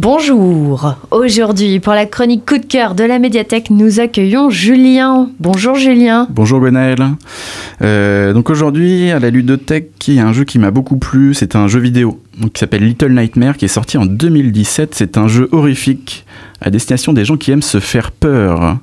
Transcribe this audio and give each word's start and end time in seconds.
Bonjour 0.00 0.94
Aujourd'hui, 1.10 1.80
pour 1.80 1.92
la 1.92 2.06
chronique 2.06 2.46
coup 2.46 2.58
de 2.58 2.64
cœur 2.64 2.94
de 2.94 3.02
la 3.02 3.18
médiathèque, 3.18 3.68
nous 3.68 3.98
accueillons 3.98 4.48
Julien. 4.48 5.28
Bonjour 5.40 5.74
Julien. 5.74 6.28
Bonjour 6.30 6.60
Gwenaël. 6.60 7.00
Euh, 7.82 8.32
donc 8.32 8.48
aujourd'hui, 8.48 9.10
à 9.10 9.18
la 9.18 9.30
ludothèque, 9.30 9.90
il 10.06 10.14
y 10.14 10.20
a 10.20 10.26
un 10.28 10.32
jeu 10.32 10.44
qui 10.44 10.60
m'a 10.60 10.70
beaucoup 10.70 10.98
plu. 10.98 11.34
C'est 11.34 11.56
un 11.56 11.66
jeu 11.66 11.80
vidéo 11.80 12.20
qui 12.54 12.60
s'appelle 12.60 12.84
Little 12.84 13.12
Nightmare, 13.12 13.56
qui 13.56 13.64
est 13.64 13.66
sorti 13.66 13.98
en 13.98 14.06
2017. 14.06 14.94
C'est 14.94 15.18
un 15.18 15.26
jeu 15.26 15.48
horrifique 15.50 16.24
à 16.60 16.70
destination 16.70 17.12
des 17.12 17.24
gens 17.24 17.36
qui 17.36 17.50
aiment 17.50 17.62
se 17.62 17.78
faire 17.78 18.10
peur. 18.10 18.78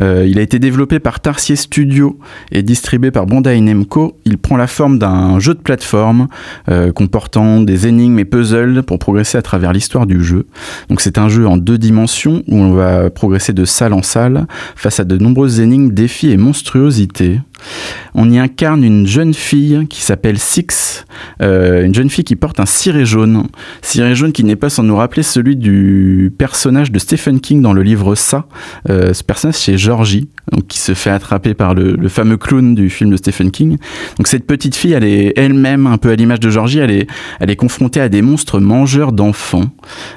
Euh, 0.00 0.26
il 0.28 0.38
a 0.38 0.42
été 0.42 0.58
développé 0.58 0.98
par 0.98 1.20
Tarsier 1.20 1.56
Studio 1.56 2.18
et 2.50 2.62
distribué 2.62 3.10
par 3.10 3.26
Bandai 3.26 3.60
Namco. 3.60 4.18
Il 4.24 4.38
prend 4.38 4.56
la 4.56 4.66
forme 4.66 4.98
d'un 4.98 5.38
jeu 5.38 5.54
de 5.54 5.60
plateforme 5.60 6.28
euh, 6.68 6.92
comportant 6.92 7.60
des 7.60 7.86
énigmes 7.86 8.18
et 8.18 8.24
puzzles 8.24 8.82
pour 8.82 8.98
progresser 8.98 9.38
à 9.38 9.42
travers 9.42 9.72
l'histoire 9.72 10.06
du 10.06 10.22
jeu. 10.22 10.46
Donc 10.88 11.00
c'est 11.00 11.18
un 11.18 11.28
jeu 11.28 11.46
en 11.46 11.56
deux 11.56 11.78
dimensions 11.78 12.42
où 12.48 12.56
on 12.56 12.72
va 12.72 13.10
progresser 13.10 13.52
de 13.52 13.64
salle 13.64 13.92
en 13.92 14.02
salle 14.02 14.46
face 14.74 14.98
à 14.98 15.04
de 15.04 15.16
nombreuses 15.16 15.60
énigmes, 15.60 15.92
défis 15.92 16.30
et 16.30 16.36
monstruosités. 16.36 17.40
On 18.14 18.30
y 18.30 18.38
incarne 18.38 18.84
une 18.84 19.06
jeune 19.06 19.34
fille 19.34 19.86
qui 19.88 20.02
s'appelle 20.02 20.38
Six, 20.38 21.06
euh, 21.40 21.84
une 21.84 21.94
jeune 21.94 22.10
fille 22.10 22.24
qui 22.24 22.36
porte 22.36 22.60
un 22.60 22.66
ciré 22.66 23.04
jaune. 23.04 23.46
Ciré 23.80 24.14
jaune 24.14 24.32
qui 24.32 24.44
n'est 24.44 24.56
pas 24.56 24.70
sans 24.70 24.82
nous 24.82 24.96
rappeler 24.96 25.22
celui 25.22 25.56
du 25.56 26.32
personnage 26.36 26.91
de 26.92 26.98
Stephen 26.98 27.40
King 27.40 27.62
dans 27.62 27.72
le 27.72 27.82
livre 27.82 28.14
Ça. 28.14 28.46
Euh, 28.90 29.12
ce 29.12 29.24
personnage, 29.24 29.56
c'est 29.56 29.78
Georgie, 29.78 30.28
donc, 30.52 30.66
qui 30.68 30.78
se 30.78 30.94
fait 30.94 31.10
attraper 31.10 31.54
par 31.54 31.74
le, 31.74 31.96
fameux 32.08 32.36
clown 32.36 32.74
du 32.74 32.90
film 32.90 33.10
de 33.10 33.16
Stephen 33.16 33.50
King. 33.50 33.78
Donc 34.18 34.28
cette 34.28 34.46
petite 34.46 34.76
fille, 34.76 34.92
elle 34.92 35.04
est 35.04 35.32
elle-même 35.36 35.86
un 35.86 35.96
peu 35.96 36.10
à 36.10 36.16
l'image 36.16 36.40
de 36.40 36.50
Georgie, 36.50 36.78
elle 36.78 36.90
est, 36.90 37.06
elle 37.40 37.50
est 37.50 37.56
confrontée 37.56 38.00
à 38.00 38.08
des 38.08 38.20
monstres 38.22 38.60
mangeurs 38.60 39.12
d'enfants. 39.12 39.70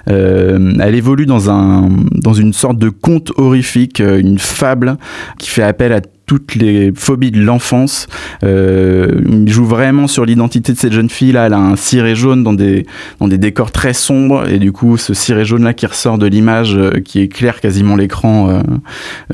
Euh, 0.09 0.73
elle 0.79 0.95
évolue 0.95 1.25
dans, 1.25 1.49
un, 1.49 1.89
dans 2.11 2.33
une 2.33 2.51
sorte 2.53 2.77
de 2.77 2.89
conte 2.89 3.31
horrifique, 3.37 3.99
une 3.99 4.37
fable 4.39 4.97
qui 5.39 5.49
fait 5.49 5.63
appel 5.63 5.93
à 5.93 6.01
toutes 6.25 6.55
les 6.55 6.91
phobies 6.95 7.31
de 7.31 7.41
l'enfance. 7.41 8.07
Euh, 8.43 9.21
il 9.25 9.51
joue 9.51 9.65
vraiment 9.65 10.07
sur 10.07 10.25
l'identité 10.25 10.73
de 10.73 10.77
cette 10.77 10.93
jeune 10.93 11.09
fille 11.09 11.31
là. 11.31 11.47
Elle 11.47 11.53
a 11.53 11.59
un 11.59 11.75
ciré 11.75 12.15
jaune 12.15 12.43
dans 12.43 12.53
des 12.53 12.85
dans 13.19 13.27
des 13.27 13.37
décors 13.37 13.71
très 13.71 13.93
sombres 13.93 14.47
et 14.49 14.59
du 14.59 14.71
coup 14.71 14.97
ce 14.97 15.13
ciré 15.13 15.45
jaune 15.45 15.63
là 15.63 15.73
qui 15.73 15.85
ressort 15.85 16.17
de 16.17 16.25
l'image 16.25 16.75
euh, 16.75 16.99
qui 16.99 17.19
éclaire 17.19 17.61
quasiment 17.61 17.95
l'écran 17.95 18.49
euh, 18.49 18.61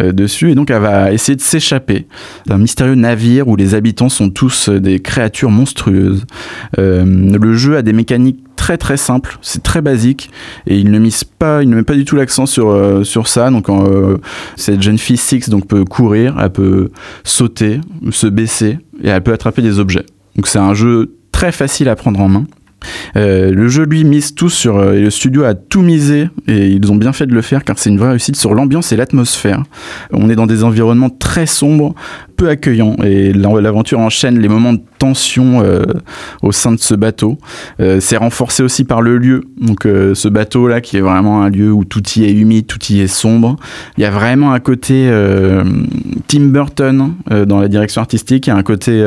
euh, 0.01 0.11
dessus 0.11 0.51
et 0.51 0.55
donc 0.55 0.69
elle 0.69 0.81
va 0.81 1.11
essayer 1.11 1.35
de 1.35 1.41
s'échapper 1.41 2.07
d'un 2.47 2.57
mystérieux 2.57 2.95
navire 2.95 3.47
où 3.47 3.55
les 3.55 3.75
habitants 3.75 4.09
sont 4.09 4.29
tous 4.29 4.69
des 4.69 4.99
créatures 4.99 5.51
monstrueuses. 5.51 6.25
Euh, 6.77 7.03
le 7.05 7.53
jeu 7.55 7.77
a 7.77 7.81
des 7.81 7.93
mécaniques 7.93 8.39
très 8.61 8.77
très 8.77 8.95
simple, 8.95 9.39
c'est 9.41 9.63
très 9.63 9.81
basique 9.81 10.29
et 10.67 10.77
il 10.77 10.91
ne 10.91 10.99
mise 10.99 11.23
pas, 11.23 11.63
il 11.63 11.69
ne 11.71 11.75
met 11.75 11.81
pas 11.81 11.95
du 11.95 12.05
tout 12.05 12.15
l'accent 12.15 12.45
sur 12.45 12.69
euh, 12.69 13.03
sur 13.03 13.27
ça. 13.27 13.49
Donc 13.49 13.69
euh, 13.69 14.19
cette 14.55 14.83
jeune 14.83 14.99
fille 14.99 15.17
Six 15.17 15.49
donc 15.49 15.65
peut 15.65 15.83
courir, 15.83 16.37
elle 16.39 16.51
peut 16.51 16.91
sauter, 17.23 17.81
se 18.11 18.27
baisser 18.27 18.77
et 19.03 19.09
elle 19.09 19.23
peut 19.23 19.33
attraper 19.33 19.63
des 19.63 19.79
objets. 19.79 20.05
Donc 20.35 20.45
c'est 20.45 20.59
un 20.59 20.75
jeu 20.75 21.15
très 21.31 21.51
facile 21.51 21.89
à 21.89 21.95
prendre 21.95 22.19
en 22.19 22.27
main. 22.27 22.45
Euh, 23.15 23.51
le 23.51 23.67
jeu 23.67 23.83
lui 23.83 24.03
mise 24.03 24.35
tout 24.35 24.49
sur 24.49 24.93
et 24.93 25.01
le 25.01 25.09
studio 25.09 25.43
a 25.43 25.55
tout 25.55 25.81
misé 25.81 26.29
et 26.47 26.67
ils 26.67 26.91
ont 26.91 26.95
bien 26.95 27.13
fait 27.13 27.25
de 27.25 27.33
le 27.33 27.41
faire 27.41 27.63
car 27.63 27.79
c'est 27.79 27.89
une 27.89 27.97
vraie 27.97 28.09
réussite 28.09 28.35
sur 28.35 28.53
l'ambiance 28.53 28.91
et 28.91 28.95
l'atmosphère. 28.95 29.63
On 30.11 30.29
est 30.29 30.35
dans 30.35 30.47
des 30.47 30.63
environnements 30.63 31.09
très 31.09 31.47
sombres, 31.47 31.95
peu 32.41 32.49
accueillants 32.49 32.95
et 33.03 33.33
l'aventure 33.33 33.99
enchaîne 33.99 34.39
les 34.39 34.47
moments 34.47 34.73
de 34.73 34.81
tension 34.97 35.61
euh, 35.63 35.83
au 36.41 36.51
sein 36.51 36.71
de 36.71 36.79
ce 36.79 36.95
bateau. 36.95 37.37
Euh, 37.79 37.99
c'est 37.99 38.17
renforcé 38.17 38.63
aussi 38.63 38.83
par 38.83 39.03
le 39.03 39.19
lieu. 39.19 39.43
Donc 39.59 39.85
euh, 39.85 40.15
ce 40.15 40.27
bateau 40.27 40.67
là 40.67 40.81
qui 40.81 40.97
est 40.97 41.01
vraiment 41.01 41.43
un 41.43 41.51
lieu 41.51 41.71
où 41.71 41.85
tout 41.85 42.01
y 42.15 42.23
est 42.23 42.31
humide, 42.31 42.65
tout 42.65 42.79
y 42.89 42.99
est 43.01 43.05
sombre. 43.07 43.57
Il 43.97 44.01
y 44.01 44.05
a 44.05 44.09
vraiment 44.09 44.53
un 44.53 44.59
côté 44.59 45.11
Tim 46.27 46.45
Burton 46.45 47.13
dans 47.29 47.59
la 47.59 47.67
direction 47.67 48.01
artistique, 48.01 48.49
a 48.49 48.55
un 48.55 48.63
côté 48.63 48.99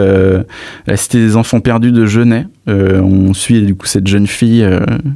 la 0.87 0.97
cité 0.97 1.19
des 1.19 1.37
enfants 1.37 1.61
perdus 1.61 1.91
de 1.91 2.07
Genet. 2.07 2.47
on 2.69 3.35
suit 3.35 3.63
du 3.63 3.75
coup 3.75 3.87
cette 3.87 4.07
jeune 4.07 4.27
fille 4.27 4.65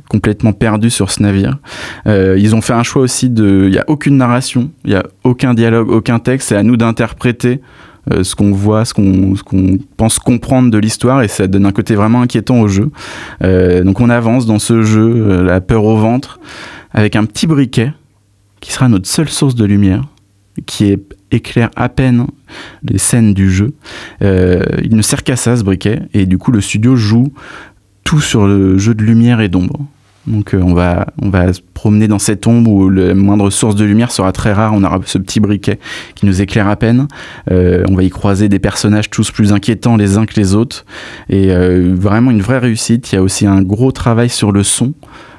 complètement 0.09 0.53
perdue 0.53 0.91
sur 0.91 1.11
ce 1.11 1.23
navire. 1.23 1.59
ils 2.07 2.55
ont 2.55 2.61
fait 2.61 2.73
un 2.73 2.83
choix 2.83 3.03
aussi 3.03 3.31
de, 3.31 3.67
il 3.69 3.75
y 3.75 3.79
a 3.79 3.85
aucune 3.87 4.17
narration, 4.17 4.71
il 4.85 4.93
y 4.93 4.97
a 4.97 5.05
aucun 5.23 5.55
dialogue, 5.55 5.91
aucun 5.91 6.19
texte. 6.19 6.49
C'est 6.49 6.57
à 6.57 6.63
nous 6.63 6.77
d'interpréter 6.77 7.61
euh, 8.13 8.25
ce 8.25 8.35
qu'on 8.35 8.53
voit, 8.53 8.85
ce 8.85 8.95
qu'on 8.95 9.35
qu 9.35 9.81
pense 9.97 10.19
comprendre 10.19 10.71
de 10.71 10.79
l'histoire 10.79 11.23
et 11.23 11.29
ça 11.29 11.47
donne 11.47 11.67
un 11.67 11.73
côté 11.73 11.95
vraiment 11.95 12.23
inquiétant 12.23 12.61
au 12.61 12.69
jeu. 12.69 12.91
Euh, 13.43 13.85
donc 13.85 14.01
on 14.01 14.11
avance 14.11 14.47
dans 14.47 14.59
ce 14.59 14.83
jeu, 14.83 15.01
euh, 15.03 15.43
la 15.43 15.61
peur 15.61 15.85
au 15.85 15.97
ventre, 15.97 16.41
avec 16.93 17.17
un 17.17 17.25
petit 17.25 17.47
briquet 17.47 17.93
qui 18.61 18.73
sera 18.73 18.89
notre 18.89 19.07
seule 19.07 19.29
source 19.29 19.55
de 19.55 19.65
lumière, 19.65 20.05
qui 20.67 20.97
éclaire 21.31 21.71
à 21.77 21.89
peine 21.89 22.27
les 22.83 22.99
scènes 22.99 23.35
du 23.35 23.51
jeu. 23.51 23.75
Il 24.21 24.97
ne 24.97 25.03
sert 25.03 25.23
qu'à 25.23 25.37
ça 25.37 25.57
ce 25.57 25.63
briquet 25.63 26.01
et 26.15 26.27
du 26.27 26.39
coup 26.39 26.51
le 26.51 26.61
studio 26.61 26.97
joue 26.97 27.33
tout 28.03 28.21
sur 28.21 28.47
le 28.47 28.79
jeu 28.79 28.95
de 28.95 29.05
lumière 29.05 29.41
et 29.41 29.49
d'ombre. 29.49 29.87
Donc 30.27 30.55
euh, 30.55 30.61
on, 30.63 30.75
va, 30.75 31.07
on 31.23 31.31
va 31.31 31.53
se 31.53 31.61
promener 31.75 32.09
dans 32.09 32.19
cette 32.19 32.47
ombre 32.47 32.71
où 32.71 32.91
la 32.91 33.15
moindre 33.15 33.51
source 33.51 33.75
de 33.75 33.85
lumière 33.85 34.11
sera 34.13 34.33
très 34.33 34.53
rare. 34.53 34.73
On 34.75 34.85
aura 34.85 35.01
ce 35.05 35.19
petit 35.19 35.41
briquet 35.41 35.79
qui 36.15 36.27
nous 36.27 36.41
éclaire 36.41 36.69
à 36.69 36.77
peine. 36.77 37.09
Euh, 37.51 37.85
on 37.89 37.95
va 37.95 38.03
y 38.03 38.11
croiser 38.11 38.49
des 38.49 38.59
personnages 38.59 39.11
tous 39.11 39.31
plus 39.31 39.53
inquiétants 39.53 39.97
les 39.97 40.19
uns 40.19 40.27
que 40.27 40.35
les 40.35 40.55
autres. 40.55 40.85
Et 41.29 41.51
euh, 41.51 41.95
vraiment 41.97 42.31
une 42.31 42.43
vraie 42.43 42.59
réussite. 42.59 43.13
Il 43.13 43.17
y 43.17 43.19
a 43.19 43.23
aussi 43.23 43.47
un 43.47 43.63
gros 43.63 43.93
travail 43.93 44.29
sur 44.29 44.53
le 44.53 44.63
son. 44.63 44.93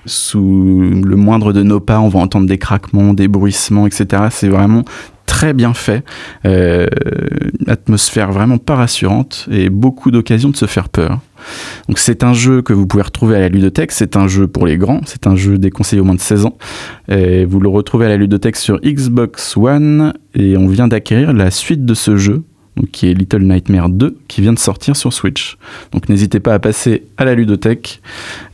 Sous 0.06 1.02
le 1.04 1.16
moindre 1.16 1.54
de 1.54 1.62
nos 1.62 1.80
pas, 1.80 2.00
on 2.00 2.08
va 2.08 2.20
entendre 2.20 2.48
des 2.48 2.58
craquements, 2.58 3.14
des 3.14 3.28
bruissements, 3.28 3.86
etc. 3.86 4.24
C'est 4.32 4.48
vraiment 4.48 4.84
très 5.26 5.54
bien 5.54 5.76
fait, 5.76 6.04
atmosphère 7.68 8.32
vraiment 8.32 8.58
pas 8.58 8.76
rassurante 8.76 9.48
et 9.52 9.70
beaucoup 9.70 10.10
d'occasions 10.10 10.50
de 10.50 10.56
se 10.56 10.66
faire 10.66 10.90
peur. 10.90 11.20
Donc 11.88 12.00
c'est 12.00 12.24
un 12.24 12.34
jeu 12.34 12.62
que 12.62 12.74
vous 12.74 12.88
pouvez 12.88 13.04
retrouver 13.04 13.36
à 13.36 13.40
la 13.40 13.50
ludothèque, 13.50 13.92
c'est 13.92 14.16
un 14.16 14.28
jeu 14.28 14.48
pour 14.48 14.66
les 14.66 14.78
grands, 14.78 15.02
c'est 15.06 15.28
un 15.28 15.36
jeu 15.36 15.58
déconseillé 15.58 16.02
au 16.02 16.06
moins 16.06 16.16
de 16.16 16.22
16 16.22 16.46
ans. 16.46 16.58
Et 17.10 17.46
vous 17.46 17.60
le 17.60 17.70
retrouvez 17.70 18.06
à 18.06 18.10
la 18.10 18.18
ludothèque 18.18 18.56
sur 18.56 18.80
Xbox 18.82 19.58
One 19.58 20.14
et 20.36 20.58
on 20.58 20.68
vient 20.68 20.88
d'acquérir 20.88 21.34
la 21.34 21.52
suite 21.52 21.86
de 21.86 21.94
ce 21.94 22.18
jeu. 22.18 22.44
Donc, 22.76 22.92
qui 22.92 23.10
est 23.10 23.14
Little 23.14 23.44
Nightmare 23.44 23.90
2 23.90 24.18
qui 24.28 24.42
vient 24.42 24.54
de 24.54 24.60
sortir 24.60 24.96
sur 24.96 25.12
Switch. 25.12 25.58
Donc 25.92 26.08
n'hésitez 26.08 26.40
pas 26.40 26.54
à 26.54 26.60
passer 26.60 27.04
à 27.18 27.26
la 27.26 27.36
ludothèque, 27.36 28.02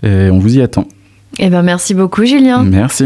et 0.03 0.29
on 0.31 0.39
vous 0.39 0.57
y 0.57 0.61
attend. 0.61 0.87
Eh 1.37 1.49
ben 1.49 1.61
merci 1.63 1.93
beaucoup 1.93 2.25
Julien. 2.25 2.63
Merci. 2.63 3.03